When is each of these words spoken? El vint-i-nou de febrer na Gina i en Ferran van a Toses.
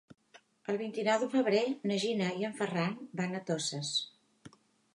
El 0.71 0.77
vint-i-nou 0.81 1.19
de 1.23 1.27
febrer 1.33 1.61
na 1.91 1.99
Gina 2.05 2.31
i 2.39 2.47
en 2.49 2.57
Ferran 2.63 2.95
van 3.21 3.41
a 3.41 3.43
Toses. 3.51 3.93